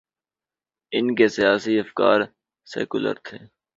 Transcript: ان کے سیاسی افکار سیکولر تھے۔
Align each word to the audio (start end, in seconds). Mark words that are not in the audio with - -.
ان 0.91 1.05
کے 1.17 1.27
سیاسی 1.35 1.73
افکار 1.79 2.19
سیکولر 2.67 3.15
تھے۔ 3.25 3.37